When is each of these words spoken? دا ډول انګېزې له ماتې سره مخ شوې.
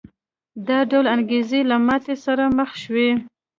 دا 0.67 0.79
ډول 0.91 1.05
انګېزې 1.15 1.59
له 1.69 1.77
ماتې 1.85 2.15
سره 2.25 2.43
مخ 2.57 2.71
شوې. 2.83 3.09